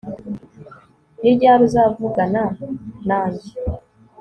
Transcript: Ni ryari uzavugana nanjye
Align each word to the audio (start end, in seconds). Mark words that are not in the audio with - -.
Ni 1.19 1.29
ryari 1.35 1.61
uzavugana 1.67 2.43
nanjye 3.07 3.49